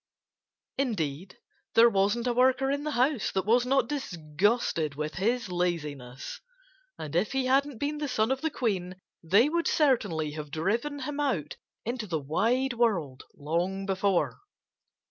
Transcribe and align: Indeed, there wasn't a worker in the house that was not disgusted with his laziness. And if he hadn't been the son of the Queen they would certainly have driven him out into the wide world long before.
Indeed, 0.79 1.37
there 1.75 1.87
wasn't 1.87 2.25
a 2.25 2.33
worker 2.33 2.71
in 2.71 2.85
the 2.85 2.89
house 2.97 3.29
that 3.33 3.45
was 3.45 3.67
not 3.67 3.87
disgusted 3.87 4.95
with 4.95 5.13
his 5.13 5.49
laziness. 5.51 6.39
And 6.97 7.15
if 7.15 7.33
he 7.33 7.45
hadn't 7.45 7.77
been 7.77 7.99
the 7.99 8.07
son 8.07 8.31
of 8.31 8.41
the 8.41 8.49
Queen 8.49 8.95
they 9.21 9.47
would 9.47 9.67
certainly 9.67 10.31
have 10.31 10.49
driven 10.49 11.01
him 11.01 11.19
out 11.19 11.57
into 11.85 12.07
the 12.07 12.17
wide 12.19 12.73
world 12.73 13.21
long 13.35 13.85
before. 13.85 14.39